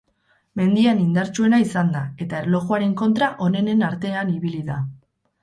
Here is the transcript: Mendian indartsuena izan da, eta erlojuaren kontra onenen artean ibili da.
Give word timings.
Mendian 0.59 1.01
indartsuena 1.03 1.59
izan 1.63 1.91
da, 1.97 2.01
eta 2.25 2.39
erlojuaren 2.45 2.97
kontra 3.03 3.29
onenen 3.51 3.87
artean 3.91 4.35
ibili 4.39 4.65
da. 4.73 4.81